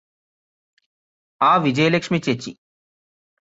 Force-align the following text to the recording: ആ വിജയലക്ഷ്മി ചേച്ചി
ആ 1.41 1.57
വിജയലക്ഷ്മി 1.57 2.19
ചേച്ചി 2.19 2.51